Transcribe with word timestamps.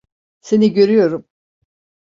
Seni 0.41 0.73
görüyorum. 0.73 1.25